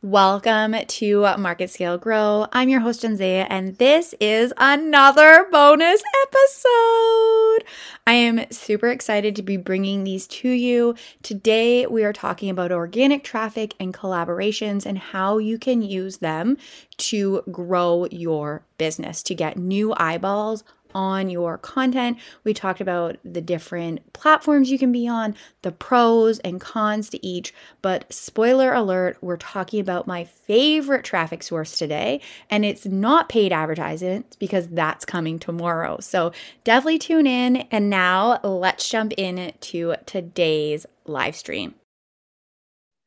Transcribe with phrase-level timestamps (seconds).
[0.00, 2.46] Welcome to Market Scale Grow.
[2.52, 7.64] I'm your host, Jenzaia, and this is another bonus episode.
[8.06, 10.94] I am super excited to be bringing these to you.
[11.24, 16.58] Today, we are talking about organic traffic and collaborations and how you can use them
[16.98, 20.62] to grow your business, to get new eyeballs
[20.94, 22.18] on your content.
[22.44, 27.26] We talked about the different platforms you can be on, the pros and cons to
[27.26, 27.54] each.
[27.82, 32.20] But spoiler alert, we're talking about my favorite traffic source today,
[32.50, 35.98] and it's not paid advertisements because that's coming tomorrow.
[36.00, 36.32] So
[36.64, 37.56] definitely tune in.
[37.70, 41.74] And now let's jump in to today's live stream.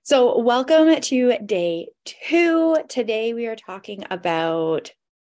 [0.03, 2.75] So, welcome to day two.
[2.89, 4.93] Today, we are talking about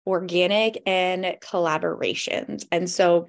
[0.05, 2.65] organic and collaborations.
[2.71, 3.27] And so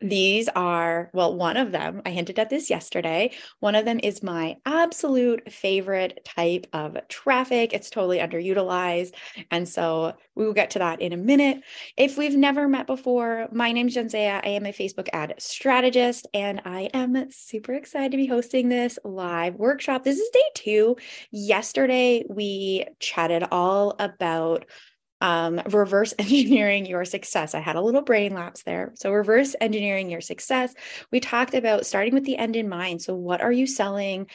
[0.00, 3.32] these are, well, one of them, I hinted at this yesterday.
[3.58, 7.72] One of them is my absolute favorite type of traffic.
[7.72, 9.14] It's totally underutilized.
[9.50, 11.64] And so we will get to that in a minute.
[11.96, 14.40] If we've never met before, my name is Jenzaia.
[14.44, 19.00] I am a Facebook ad strategist, and I am super excited to be hosting this
[19.02, 20.04] live workshop.
[20.04, 20.96] This is day two.
[21.32, 24.64] Yesterday, we chatted all about
[25.20, 27.54] um, reverse engineering your success.
[27.54, 28.92] I had a little brain lapse there.
[28.96, 30.74] So, reverse engineering your success.
[31.10, 33.02] We talked about starting with the end in mind.
[33.02, 34.26] So, what are you selling?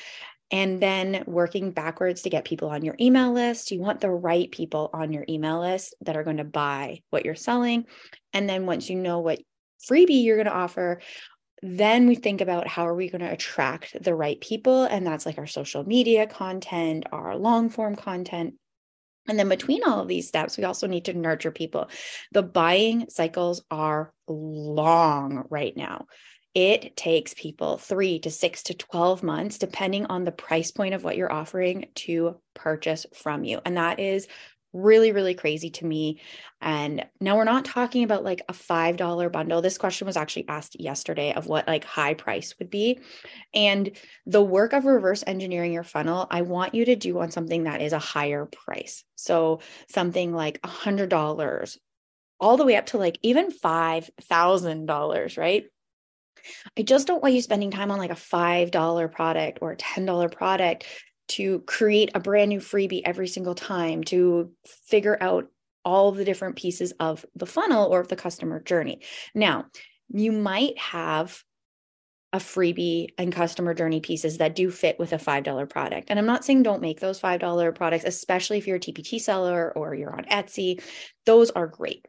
[0.51, 3.71] And then working backwards to get people on your email list.
[3.71, 7.25] You want the right people on your email list that are going to buy what
[7.25, 7.85] you're selling.
[8.33, 9.39] And then once you know what
[9.89, 10.99] freebie you're going to offer,
[11.65, 15.25] then we think about how are we going to attract the right people and that's
[15.25, 18.55] like our social media content our long form content
[19.27, 21.89] and then between all of these steps, we also need to nurture people.
[22.31, 26.07] The buying cycles are long right now.
[26.53, 31.03] It takes people three to six to 12 months, depending on the price point of
[31.03, 33.59] what you're offering, to purchase from you.
[33.65, 34.27] And that is
[34.73, 36.19] really, really crazy to me.
[36.59, 39.61] And now we're not talking about like a $5 bundle.
[39.61, 42.99] This question was actually asked yesterday of what like high price would be.
[43.53, 43.91] And
[44.25, 47.81] the work of reverse engineering your funnel, I want you to do on something that
[47.81, 49.03] is a higher price.
[49.15, 51.77] So something like a $100
[52.39, 55.65] all the way up to like even $5,000, right?
[56.77, 60.31] I just don't want you spending time on like a $5 product or a $10
[60.31, 60.85] product
[61.29, 64.51] to create a brand new freebie every single time to
[64.87, 65.47] figure out
[65.85, 69.01] all the different pieces of the funnel or of the customer journey.
[69.33, 69.65] Now,
[70.09, 71.43] you might have
[72.31, 76.09] a freebie and customer journey pieces that do fit with a $5 product.
[76.09, 79.71] And I'm not saying don't make those $5 products, especially if you're a TPT seller
[79.75, 80.81] or you're on Etsy.
[81.25, 82.07] Those are great.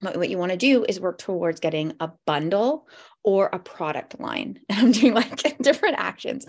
[0.00, 2.86] But what you want to do is work towards getting a bundle
[3.24, 4.60] or a product line.
[4.68, 6.46] And I'm doing like different actions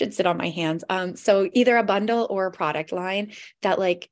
[0.00, 0.82] should sit on my hands.
[0.88, 4.08] Um, so either a bundle or a product line that like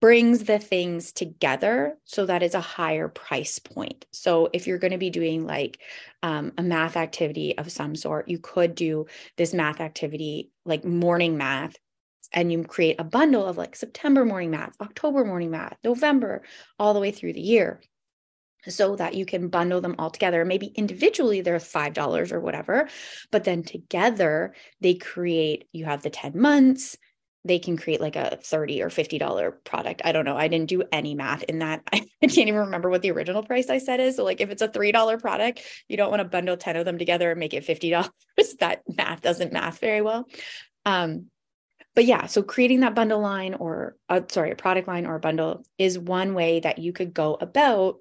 [0.00, 4.06] brings the things together so that it's a higher price point.
[4.10, 5.78] So if you're going to be doing like
[6.24, 11.36] um, a math activity of some sort, you could do this math activity like morning
[11.36, 11.76] math
[12.32, 16.42] and you create a bundle of like September morning math, October morning math, November,
[16.76, 17.80] all the way through the year
[18.68, 20.44] so that you can bundle them all together.
[20.44, 22.88] Maybe individually they're $5 or whatever,
[23.30, 26.96] but then together they create, you have the 10 months,
[27.44, 30.00] they can create like a 30 or $50 product.
[30.04, 30.36] I don't know.
[30.36, 31.82] I didn't do any math in that.
[31.92, 34.16] I can't even remember what the original price I said is.
[34.16, 36.98] So like if it's a $3 product, you don't want to bundle 10 of them
[36.98, 38.08] together and make it $50.
[38.60, 40.26] that math doesn't math very well.
[40.86, 41.26] Um,
[41.94, 45.20] but yeah, so creating that bundle line or uh, sorry, a product line or a
[45.20, 47.98] bundle is one way that you could go about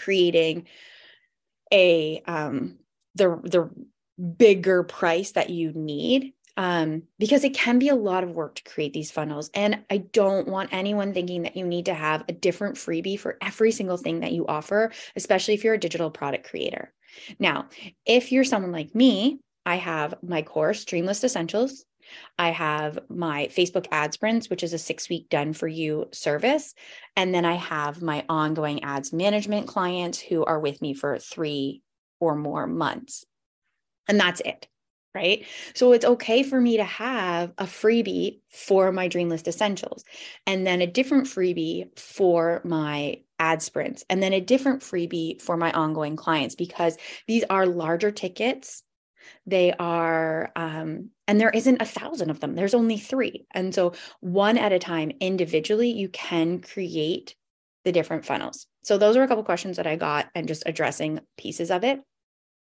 [0.00, 0.66] creating
[1.72, 2.78] a um
[3.14, 3.70] the the
[4.36, 8.62] bigger price that you need um, because it can be a lot of work to
[8.64, 9.50] create these funnels.
[9.54, 13.38] And I don't want anyone thinking that you need to have a different freebie for
[13.40, 16.92] every single thing that you offer, especially if you're a digital product creator.
[17.38, 17.68] Now,
[18.04, 21.86] if you're someone like me, I have my course, Dreamlist Essentials,
[22.38, 26.74] I have my Facebook ad sprints, which is a six week done for you service.
[27.16, 31.82] And then I have my ongoing ads management clients who are with me for three
[32.18, 33.24] or more months.
[34.08, 34.66] And that's it.
[35.12, 35.44] Right.
[35.74, 40.04] So it's okay for me to have a freebie for my dream list Essentials
[40.46, 45.56] and then a different freebie for my ad sprints and then a different freebie for
[45.56, 46.96] my ongoing clients because
[47.26, 48.84] these are larger tickets
[49.46, 53.92] they are um, and there isn't a thousand of them there's only three and so
[54.20, 57.34] one at a time individually you can create
[57.84, 61.20] the different funnels so those are a couple questions that i got and just addressing
[61.36, 62.00] pieces of it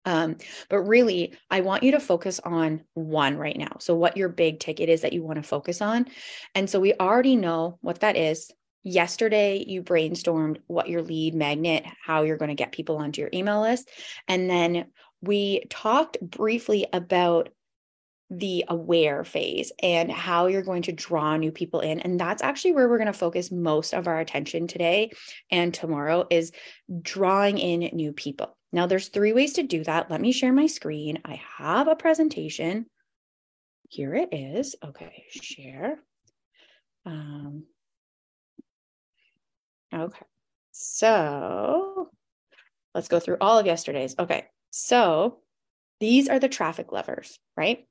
[0.06, 0.38] Um,
[0.70, 3.78] but really, I want you to focus on one right now.
[3.80, 6.08] So, what your big ticket is that you want to focus on.
[6.56, 8.50] And so, we already know what that is.
[8.84, 13.30] Yesterday, you brainstormed what your lead magnet, how you're going to get people onto your
[13.32, 13.90] email list.
[14.28, 14.88] And then
[15.22, 17.50] we talked briefly about
[18.32, 22.72] the aware phase and how you're going to draw new people in and that's actually
[22.72, 25.12] where we're going to focus most of our attention today
[25.52, 26.54] and tomorrow is
[27.02, 28.58] drawing in new people.
[28.72, 30.10] Now there's three ways to do that.
[30.10, 31.20] Let me share my screen.
[31.26, 32.86] I have a presentation.
[33.90, 34.78] Here it is.
[34.82, 36.00] Okay share.
[37.06, 37.66] Um
[39.94, 40.26] okay.
[40.72, 42.10] So
[42.96, 44.16] let's go through all of yesterday's.
[44.18, 45.38] Okay so
[46.00, 47.86] these are the traffic levers right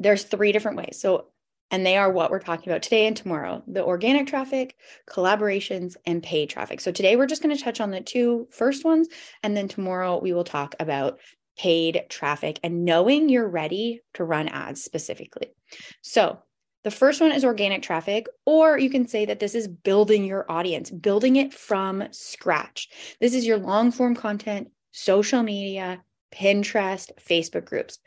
[0.00, 0.98] there's three different ways.
[1.00, 1.26] So,
[1.70, 4.74] and they are what we're talking about today and tomorrow the organic traffic,
[5.08, 6.80] collaborations, and paid traffic.
[6.80, 9.08] So, today we're just going to touch on the two first ones.
[9.44, 11.20] And then tomorrow we will talk about
[11.56, 15.52] paid traffic and knowing you're ready to run ads specifically.
[16.00, 16.38] So,
[16.82, 20.50] the first one is organic traffic, or you can say that this is building your
[20.50, 22.88] audience, building it from scratch.
[23.20, 26.02] This is your long form content, social media,
[26.32, 27.98] Pinterest, Facebook groups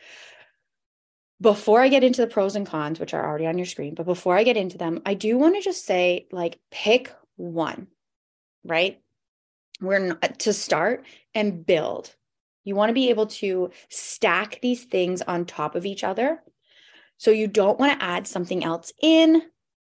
[1.44, 4.06] before I get into the pros and cons, which are already on your screen, but
[4.06, 7.88] before I get into them, I do want to just say like pick one,
[8.64, 9.02] right?
[9.82, 12.16] We're not, uh, to start and build.
[12.64, 16.42] You want to be able to stack these things on top of each other.
[17.18, 19.42] So you don't want to add something else in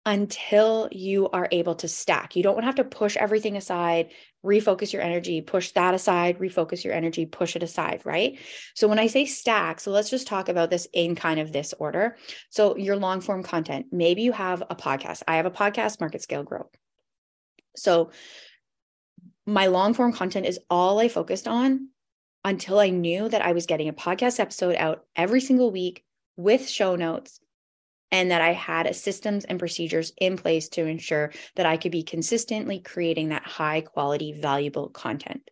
[0.10, 2.36] until you are able to stack.
[2.36, 4.10] You don't have to push everything aside,
[4.44, 8.40] refocus your energy, push that aside, refocus your energy, push it aside, right?
[8.74, 11.76] So when I say stack, so let's just talk about this in kind of this
[11.78, 12.18] order.
[12.50, 15.22] So your long form content, maybe you have a podcast.
[15.28, 16.72] I have a podcast, Market Scale Grow.
[17.76, 18.10] So
[19.46, 21.90] my long form content is all I focused on
[22.44, 26.04] until I knew that I was getting a podcast episode out every single week
[26.36, 27.40] with show notes
[28.12, 32.04] and that I had systems and procedures in place to ensure that I could be
[32.04, 35.50] consistently creating that high quality, valuable content.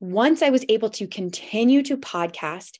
[0.00, 2.78] Once I was able to continue to podcast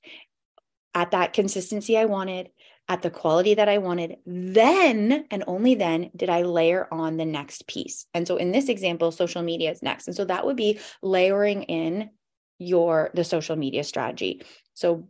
[0.95, 2.51] at that consistency I wanted,
[2.89, 7.27] at the quality that I wanted, then and only then did I layer on the
[7.27, 8.07] next piece.
[8.15, 10.07] And so in this example, social media is next.
[10.07, 12.11] And so that would be layering in
[12.59, 14.43] your the social media strategy.
[14.75, 15.09] So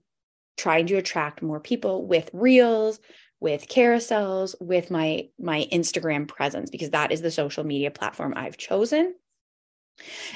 [0.59, 3.01] trying to attract more people with reels
[3.41, 8.57] with carousels with my my instagram presence because that is the social media platform i've
[8.57, 9.15] chosen.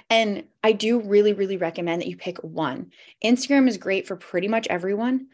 [0.09, 2.91] And i do really really recommend that you pick one.
[3.25, 5.29] Instagram is great for pretty much everyone.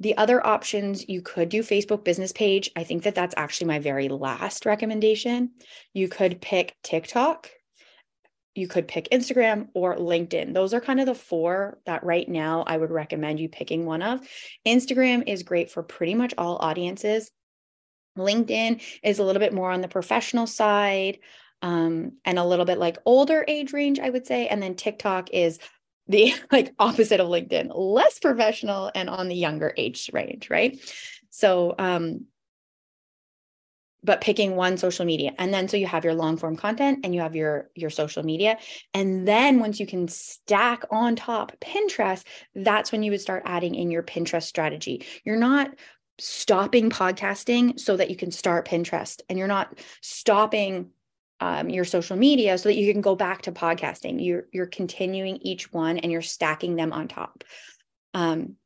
[0.00, 2.70] The other options you could do facebook business page.
[2.76, 5.50] I think that that's actually my very last recommendation.
[5.92, 7.50] You could pick tiktok
[8.54, 10.54] you could pick Instagram or LinkedIn.
[10.54, 14.02] Those are kind of the four that right now I would recommend you picking one
[14.02, 14.20] of.
[14.66, 17.30] Instagram is great for pretty much all audiences.
[18.16, 21.18] LinkedIn is a little bit more on the professional side
[21.62, 24.48] um, and a little bit like older age range, I would say.
[24.48, 25.58] And then TikTok is
[26.08, 30.78] the like opposite of LinkedIn, less professional and on the younger age range, right?
[31.30, 32.26] So um,
[34.04, 35.32] but picking one social media.
[35.38, 38.22] And then so you have your long form content and you have your your social
[38.22, 38.58] media.
[38.94, 42.24] And then once you can stack on top pinterest
[42.54, 45.04] that's when you would start adding in your pinterest strategy.
[45.24, 45.74] You're not
[46.18, 50.90] stopping podcasting so that you can start pinterest and you're not stopping
[51.40, 54.24] um, your social media so that you can go back to podcasting.
[54.24, 57.44] You're you're continuing each one and you're stacking them on top.
[58.14, 58.56] Um,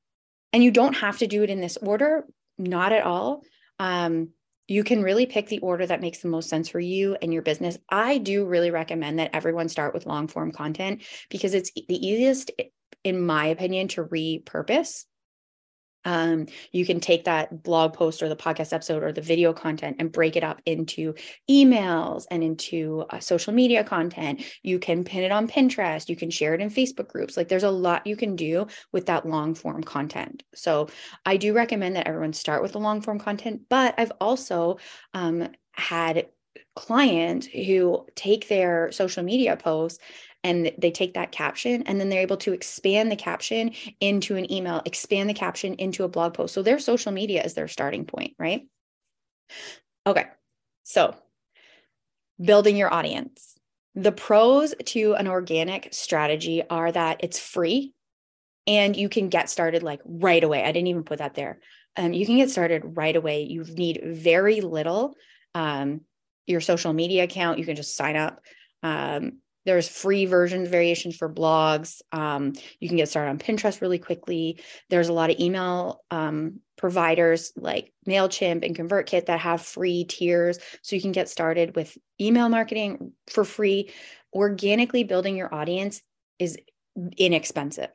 [0.54, 2.24] and you don't have to do it in this order
[2.58, 3.42] not at all.
[3.78, 4.30] Um,
[4.72, 7.42] you can really pick the order that makes the most sense for you and your
[7.42, 7.76] business.
[7.90, 12.50] I do really recommend that everyone start with long form content because it's the easiest,
[13.04, 15.04] in my opinion, to repurpose
[16.04, 19.97] um, you can take that blog post or the podcast episode or the video content
[19.99, 21.14] and break it up into
[21.50, 24.42] emails and into uh, social media content.
[24.62, 26.09] You can pin it on Pinterest.
[26.09, 27.37] You can share it in Facebook groups.
[27.37, 30.42] Like there's a lot you can do with that long form content.
[30.54, 30.88] So
[31.25, 34.78] I do recommend that everyone start with the long form content, but I've also
[35.14, 36.26] um, had
[36.75, 39.99] clients who take their social media posts
[40.44, 44.50] and they take that caption and then they're able to expand the caption into an
[44.52, 46.54] email, expand the caption into a blog post.
[46.54, 48.62] So their social media is their starting point, right?
[50.06, 50.26] Okay.
[50.82, 51.14] So
[52.42, 53.54] building your audience.
[53.94, 57.92] The pros to an organic strategy are that it's free
[58.66, 60.62] and you can get started like right away.
[60.64, 61.61] I didn't even put that there.
[61.96, 63.42] Um, you can get started right away.
[63.42, 65.14] You need very little.
[65.54, 66.02] Um,
[66.46, 68.40] your social media account, you can just sign up.
[68.82, 72.00] Um, there's free versions, variations for blogs.
[72.11, 74.61] Um, you can get started on Pinterest really quickly.
[74.90, 80.59] There's a lot of email um, providers like MailChimp and ConvertKit that have free tiers.
[80.83, 83.90] So you can get started with email marketing for free.
[84.35, 86.02] Organically building your audience
[86.38, 86.57] is
[87.16, 87.90] inexpensive.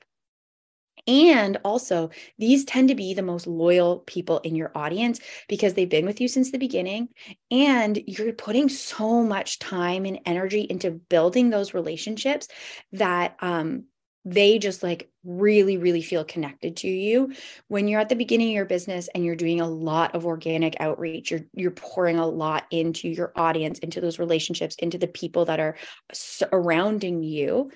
[1.07, 5.89] And also, these tend to be the most loyal people in your audience because they've
[5.89, 7.09] been with you since the beginning.
[7.49, 12.49] And you're putting so much time and energy into building those relationships
[12.91, 13.85] that um,
[14.25, 17.33] they just like really, really feel connected to you.
[17.69, 20.75] When you're at the beginning of your business and you're doing a lot of organic
[20.81, 25.45] outreach, you're, you're pouring a lot into your audience, into those relationships, into the people
[25.45, 25.77] that are
[26.11, 27.71] surrounding you.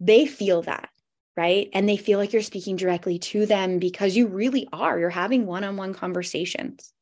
[0.00, 0.88] They feel that
[1.36, 1.68] right?
[1.72, 4.98] And they feel like you're speaking directly to them because you really are.
[4.98, 6.92] You're having one on one conversations.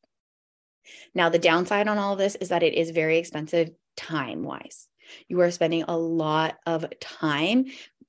[1.13, 4.87] Now, the downside on all this is that it is very expensive time wise.
[5.27, 7.65] You are spending a lot of time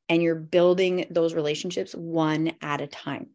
[0.08, 3.28] and you're building those relationships one at a time.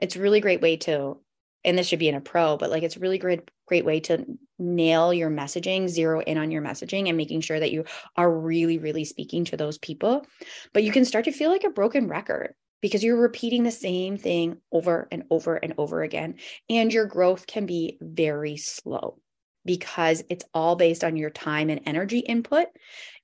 [0.00, 1.18] It's a really great way to
[1.64, 4.00] and this should be in a pro, but like it's a really great, great way
[4.00, 4.24] to
[4.58, 7.84] nail your messaging, zero in on your messaging and making sure that you
[8.16, 10.24] are really, really speaking to those people.
[10.72, 14.16] But you can start to feel like a broken record because you're repeating the same
[14.16, 16.36] thing over and over and over again.
[16.70, 19.18] And your growth can be very slow
[19.64, 22.68] because it's all based on your time and energy input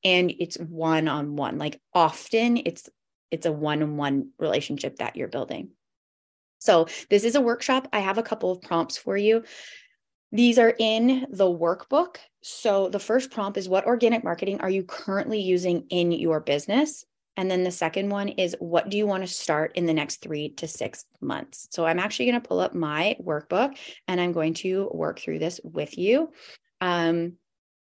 [0.04, 2.88] and it's one on one like often it's
[3.30, 5.70] it's a one on one relationship that you're building
[6.64, 7.88] so, this is a workshop.
[7.92, 9.44] I have a couple of prompts for you.
[10.32, 12.16] These are in the workbook.
[12.42, 17.04] So, the first prompt is What organic marketing are you currently using in your business?
[17.36, 20.22] And then the second one is What do you want to start in the next
[20.22, 21.68] three to six months?
[21.70, 23.76] So, I'm actually going to pull up my workbook
[24.08, 26.32] and I'm going to work through this with you.
[26.80, 27.34] Um,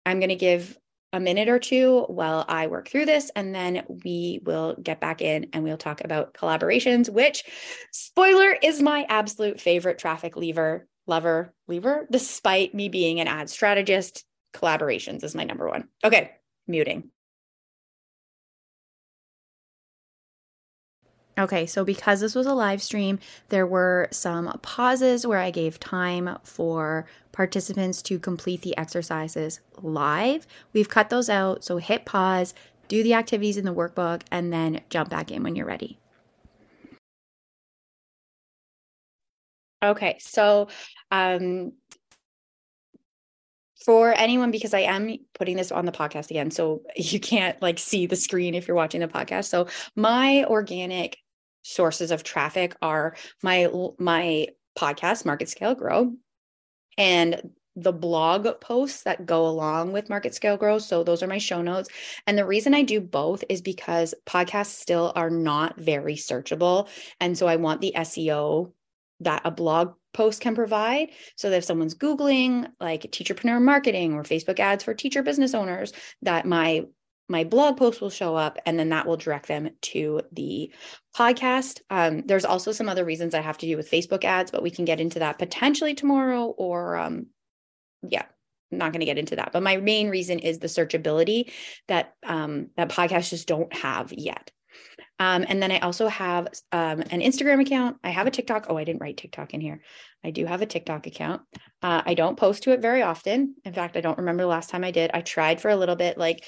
[0.04, 0.76] I'm going to give
[1.14, 5.22] a minute or two while I work through this, and then we will get back
[5.22, 7.44] in and we'll talk about collaborations, which,
[7.92, 14.24] spoiler, is my absolute favorite traffic lever, lover, lever, despite me being an ad strategist.
[14.52, 15.88] Collaborations is my number one.
[16.02, 16.32] Okay,
[16.66, 17.10] muting.
[21.36, 25.80] Okay, so because this was a live stream, there were some pauses where I gave
[25.80, 30.46] time for participants to complete the exercises live.
[30.72, 32.54] We've cut those out, so hit pause,
[32.86, 35.98] do the activities in the workbook, and then jump back in when you're ready.
[39.82, 40.68] Okay, so
[41.10, 41.72] um,
[43.84, 47.78] for anyone because i am putting this on the podcast again so you can't like
[47.78, 51.18] see the screen if you're watching the podcast so my organic
[51.64, 53.68] sources of traffic are my
[53.98, 54.46] my
[54.78, 56.12] podcast market scale grow
[56.98, 60.78] and the blog posts that go along with market scale grow.
[60.78, 61.88] So those are my show notes.
[62.26, 66.88] And the reason i do both is because podcasts still are not very searchable.
[67.20, 68.72] And so i want the seo
[69.20, 71.08] that a blog post can provide.
[71.36, 75.92] So that if someone's googling like teacherpreneur marketing or facebook ads for teacher business owners
[76.22, 76.84] that my
[77.28, 80.72] my blog post will show up and then that will direct them to the
[81.16, 81.80] podcast.
[81.90, 84.70] Um, there's also some other reasons I have to do with Facebook ads, but we
[84.70, 87.26] can get into that potentially tomorrow or um,
[88.02, 88.24] yeah,
[88.72, 89.52] I'm not going to get into that.
[89.52, 91.52] But my main reason is the searchability
[91.88, 94.50] that um, that podcasts just don't have yet.
[95.20, 97.98] Um, and then I also have um, an Instagram account.
[98.02, 98.66] I have a TikTok.
[98.68, 99.80] Oh, I didn't write TikTok in here.
[100.24, 101.42] I do have a TikTok account.
[101.82, 103.54] Uh, I don't post to it very often.
[103.64, 105.12] In fact, I don't remember the last time I did.
[105.14, 106.44] I tried for a little bit, like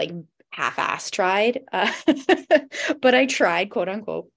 [0.00, 0.12] like
[0.50, 1.92] half-ass tried, uh,
[3.02, 4.30] but I tried, quote unquote.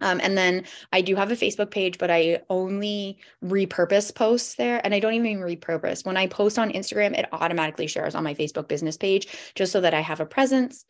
[0.00, 4.80] Um, and then I do have a Facebook page, but I only repurpose posts there.
[4.84, 6.04] And I don't even repurpose.
[6.04, 9.80] When I post on Instagram, it automatically shares on my Facebook business page just so
[9.80, 10.84] that I have a presence.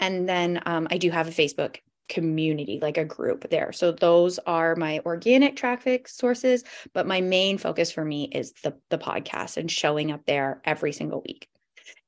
[0.00, 1.76] And then um, I do have a Facebook
[2.08, 3.70] community, like a group there.
[3.70, 6.64] So those are my organic traffic sources.
[6.94, 10.92] But my main focus for me is the, the podcast and showing up there every
[10.92, 11.48] single week.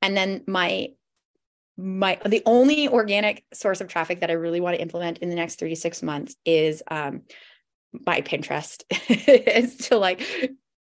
[0.01, 0.89] And then my
[1.81, 5.35] my the only organic source of traffic that I really want to implement in the
[5.35, 7.23] next three to six months is um
[8.05, 10.21] my Pinterest is to like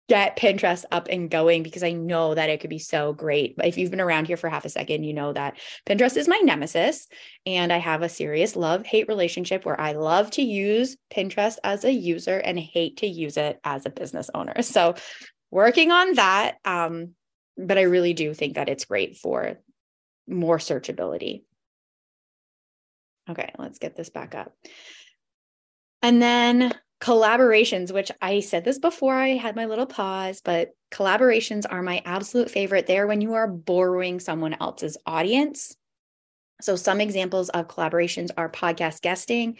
[0.10, 3.56] get Pinterest up and going because I know that it could be so great.
[3.56, 6.28] But if you've been around here for half a second, you know that Pinterest is
[6.28, 7.08] my nemesis.
[7.46, 11.86] And I have a serious love hate relationship where I love to use Pinterest as
[11.86, 14.62] a user and hate to use it as a business owner.
[14.64, 14.96] So
[15.50, 16.58] working on that.
[16.66, 17.12] Um,
[17.58, 19.60] but I really do think that it's great for
[20.32, 21.44] more searchability.
[23.30, 24.54] Okay, let's get this back up.
[26.02, 31.66] And then collaborations, which I said this before I had my little pause, but collaborations
[31.70, 32.88] are my absolute favorite.
[32.88, 35.76] There, when you are borrowing someone else's audience
[36.62, 39.58] So, some examples of collaborations are podcast guesting,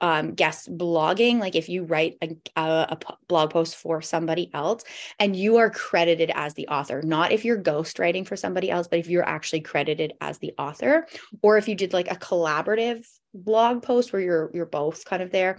[0.00, 1.38] um, guest blogging.
[1.38, 4.84] Like if you write a, a, a, blog post for somebody else
[5.18, 8.98] and you are credited as the author, not if you're ghostwriting for somebody else, but
[8.98, 11.06] if you're actually credited as the author,
[11.42, 15.30] or if you did like a collaborative blog post where you're you're both kind of
[15.30, 15.56] there.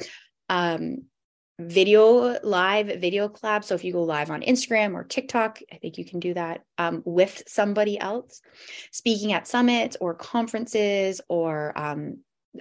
[0.49, 1.03] Um,
[1.59, 5.97] video live video collab so if you go live on instagram or tiktok i think
[5.97, 8.41] you can do that um, with somebody else
[8.91, 12.17] speaking at summits or conferences or um,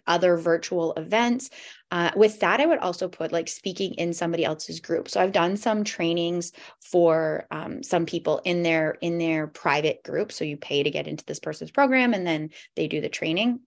[0.06, 1.50] other virtual events.
[1.90, 5.08] Uh, with that, I would also put like speaking in somebody else's group.
[5.08, 10.32] So I've done some trainings for um, some people in their in their private group.
[10.32, 13.60] So you pay to get into this person's program, and then they do the training.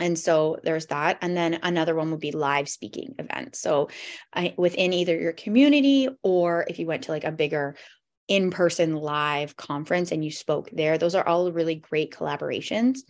[0.00, 1.18] And so there's that.
[1.22, 3.60] And then another one would be live speaking events.
[3.60, 3.90] So
[4.32, 7.76] I, within either your community or if you went to like a bigger
[8.26, 13.00] in person live conference and you spoke there, those are all really great collaborations.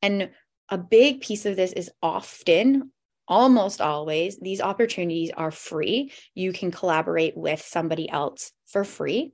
[0.00, 0.30] And
[0.68, 2.90] a big piece of this is often
[3.26, 6.12] almost always these opportunities are free.
[6.34, 9.32] You can collaborate with somebody else for free.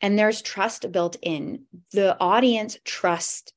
[0.00, 1.64] And there's trust built in.
[1.92, 3.52] The audience trust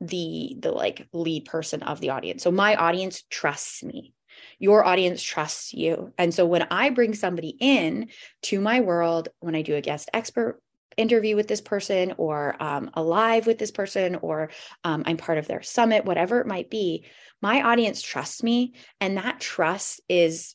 [0.00, 2.42] the the like lead person of the audience.
[2.42, 4.14] So my audience trusts me.
[4.60, 6.12] Your audience trusts you.
[6.18, 8.08] And so when i bring somebody in
[8.42, 10.60] to my world when i do a guest expert
[10.98, 14.50] interview with this person or um, alive with this person or
[14.84, 17.04] um, I'm part of their summit, whatever it might be,
[17.40, 18.74] my audience trusts me.
[19.00, 20.54] And that trust is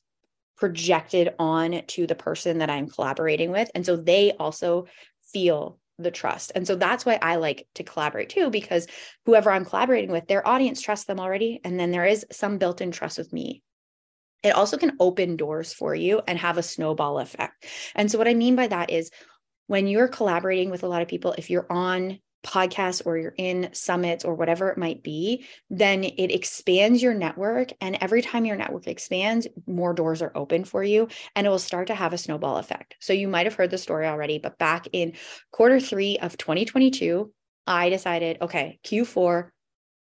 [0.57, 3.69] projected on to the person that I'm collaborating with.
[3.73, 4.85] And so they also
[5.31, 6.51] feel the trust.
[6.55, 8.87] And so that's why I like to collaborate too, because
[9.25, 11.61] whoever I'm collaborating with, their audience trusts them already.
[11.63, 13.61] And then there is some built in trust with me.
[14.43, 17.65] It also can open doors for you and have a snowball effect.
[17.95, 19.09] And so, what I mean by that is
[19.67, 23.69] when you're collaborating with a lot of people, if you're on podcasts or you're in
[23.71, 27.71] summits or whatever it might be, then it expands your network.
[27.79, 31.59] And every time your network expands, more doors are open for you and it will
[31.59, 32.95] start to have a snowball effect.
[32.99, 35.13] So you might have heard the story already, but back in
[35.51, 37.31] quarter three of 2022,
[37.65, 39.49] I decided, okay, Q4,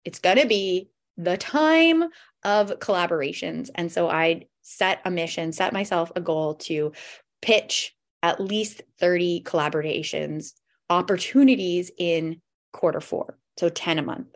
[0.06, 2.04] it's going to be the time
[2.44, 3.70] of collaborations.
[3.74, 6.94] And so I set a mission, set myself a goal to
[7.42, 7.97] pitch
[8.28, 10.54] at least 30 collaborations
[10.90, 12.42] opportunities in
[12.74, 13.38] quarter four.
[13.58, 14.28] So 10 a month.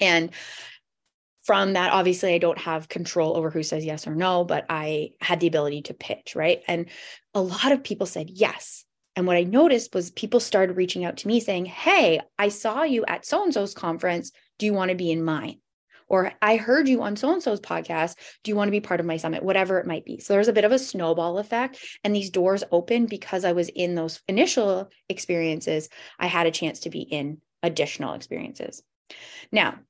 [0.00, 0.30] And
[1.44, 5.10] from that, obviously, I don't have control over who says yes or no, but I
[5.20, 6.62] had the ability to pitch, right?
[6.66, 6.86] And
[7.34, 8.84] a lot of people said yes.
[9.14, 12.82] And what I noticed was people started reaching out to me saying, Hey, I saw
[12.82, 14.32] you at so and so's conference.
[14.58, 15.58] Do you want to be in mine?
[16.14, 18.14] Or I heard you on so and so's podcast.
[18.44, 19.42] Do you want to be part of my summit?
[19.42, 20.20] Whatever it might be.
[20.20, 21.76] So there's a bit of a snowball effect.
[22.04, 25.88] And these doors open because I was in those initial experiences.
[26.20, 28.80] I had a chance to be in additional experiences.
[29.50, 29.80] Now,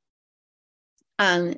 [1.18, 1.56] um,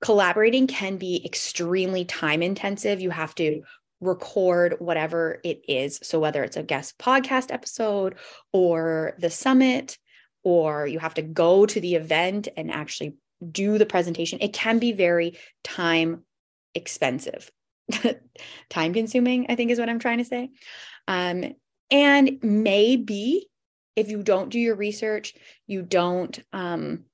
[0.00, 3.00] collaborating can be extremely time intensive.
[3.00, 3.62] You have to
[4.00, 6.00] record whatever it is.
[6.02, 8.16] So, whether it's a guest podcast episode
[8.52, 9.98] or the summit,
[10.42, 13.14] or you have to go to the event and actually
[13.50, 16.24] do the presentation, it can be very time
[16.74, 17.50] expensive.
[18.70, 20.50] time consuming, I think is what I'm trying to say.
[21.08, 21.54] Um,
[21.90, 23.48] and maybe
[23.96, 25.34] if you don't do your research,
[25.66, 27.04] you don't um,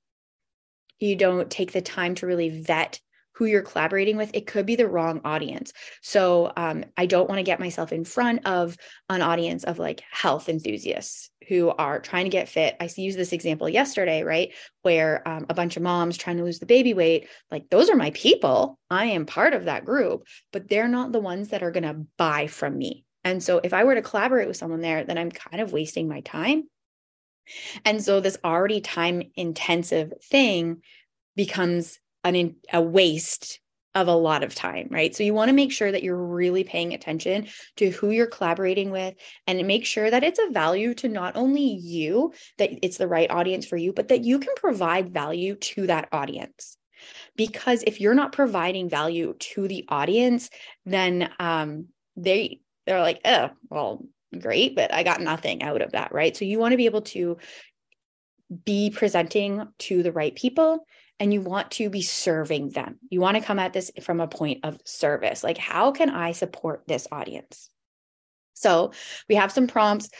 [1.00, 3.00] you don't take the time to really vet
[3.38, 5.72] who you're collaborating with, it could be the wrong audience.
[6.02, 8.76] So um, I don't want to get myself in front of
[9.08, 12.76] an audience of like health enthusiasts who are trying to get fit.
[12.80, 14.52] I used this example yesterday, right?
[14.82, 17.96] Where um, a bunch of moms trying to lose the baby weight, like those are
[17.96, 18.76] my people.
[18.90, 22.06] I am part of that group, but they're not the ones that are going to
[22.16, 23.04] buy from me.
[23.22, 26.08] And so if I were to collaborate with someone there, then I'm kind of wasting
[26.08, 26.64] my time.
[27.84, 30.82] And so this already time intensive thing
[31.36, 33.60] becomes an a waste
[33.94, 35.14] of a lot of time, right?
[35.14, 38.90] So you want to make sure that you're really paying attention to who you're collaborating
[38.90, 39.14] with
[39.46, 43.30] and make sure that it's a value to not only you, that it's the right
[43.30, 46.76] audience for you, but that you can provide value to that audience.
[47.36, 50.50] Because if you're not providing value to the audience,
[50.84, 54.04] then um, they they're like, oh, well,
[54.38, 56.36] great, but I got nothing out of that, right?
[56.36, 57.36] So you want to be able to
[58.64, 60.86] be presenting to the right people
[61.20, 62.98] and you want to be serving them.
[63.10, 65.42] You want to come at this from a point of service.
[65.42, 67.70] Like, how can I support this audience?
[68.54, 68.92] So
[69.28, 70.10] we have some prompts.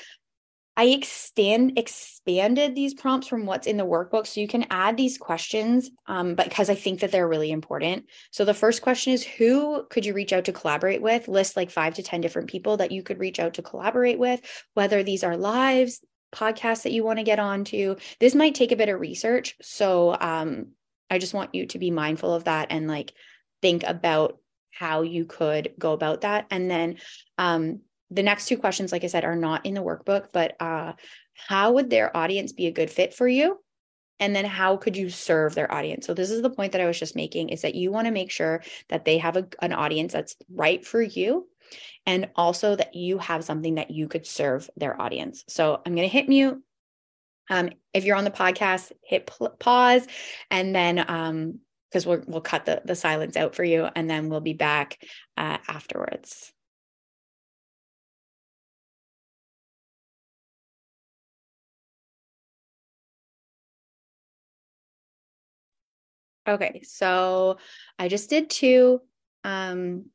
[0.76, 5.18] I extend expanded these prompts from what's in the workbook, so you can add these
[5.18, 8.04] questions, um, because I think that they're really important.
[8.30, 11.26] So the first question is, who could you reach out to collaborate with?
[11.26, 14.40] List like five to ten different people that you could reach out to collaborate with,
[14.74, 16.00] whether these are lives,
[16.32, 17.96] podcasts that you want to get onto.
[18.20, 19.56] This might take a bit of research.
[19.60, 20.74] So um,
[21.10, 23.12] I just want you to be mindful of that and like
[23.62, 24.38] think about
[24.70, 26.46] how you could go about that.
[26.50, 26.96] And then
[27.36, 30.92] um, the next two questions, like I said, are not in the workbook, but uh,
[31.34, 33.58] how would their audience be a good fit for you?
[34.20, 36.06] And then how could you serve their audience?
[36.06, 38.12] So this is the point that I was just making is that you want to
[38.12, 41.46] make sure that they have a, an audience that's right for you
[42.06, 45.44] and also that you have something that you could serve their audience.
[45.48, 46.60] So I'm going to hit mute.
[47.50, 50.06] Um, if you're on the podcast, hit pl- pause
[50.50, 54.28] and then um, because we'll we'll cut the the silence out for you and then
[54.28, 54.98] we'll be back
[55.36, 56.52] uh, afterwards.
[66.46, 67.58] Okay, so
[67.98, 69.02] I just did two.
[69.44, 70.06] Um,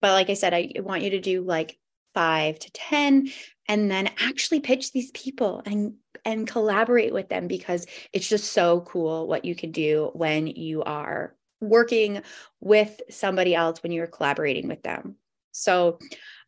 [0.00, 1.78] but like I said, I want you to do like
[2.14, 3.30] five to 10
[3.68, 5.94] and then actually pitch these people and
[6.24, 10.82] and collaborate with them because it's just so cool what you can do when you
[10.82, 12.22] are working
[12.60, 15.16] with somebody else when you're collaborating with them.
[15.52, 15.98] So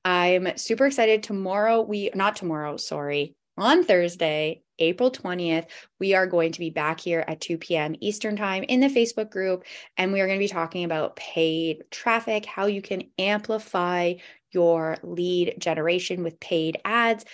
[0.05, 5.67] I'm super excited tomorrow we not tomorrow, sorry, on Thursday, April 20th,
[5.99, 7.95] we are going to be back here at 2 p.m.
[8.01, 9.65] Eastern Time in the Facebook group.
[9.97, 14.15] And we are going to be talking about paid traffic, how you can amplify
[14.51, 17.25] your lead generation with paid ads.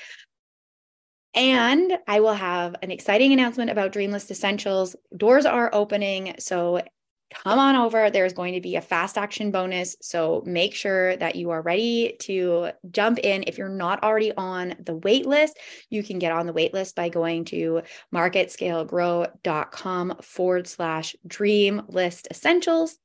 [1.34, 4.96] And I will have an exciting announcement about Dreamlist Essentials.
[5.16, 6.34] Doors are opening.
[6.38, 6.82] So
[7.30, 8.10] come on over.
[8.10, 9.96] There's going to be a fast action bonus.
[10.00, 13.44] So make sure that you are ready to jump in.
[13.46, 15.58] If you're not already on the wait list,
[15.90, 17.82] you can get on the wait list by going to
[18.14, 22.96] marketscalegrow.com forward slash dream list essentials.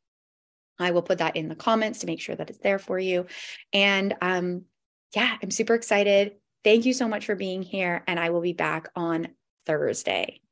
[0.80, 3.28] I will put that in the comments to make sure that it's there for you.
[3.72, 4.64] And um,
[5.16, 6.34] yeah, I'm super excited.
[6.64, 8.04] Thank you so much for being here.
[8.08, 9.28] And I will be back on
[9.66, 10.43] Thursday.